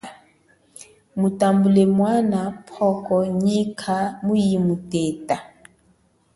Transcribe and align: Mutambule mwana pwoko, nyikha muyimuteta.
Mutambule 1.19 1.83
mwana 1.97 2.39
pwoko, 2.67 3.15
nyikha 3.43 3.97
muyimuteta. 4.25 5.37